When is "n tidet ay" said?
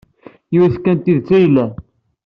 0.97-1.41